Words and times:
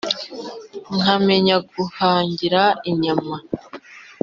Nkamenya 0.95 1.55
guhangira 1.71 2.61
inyama! 2.89 3.35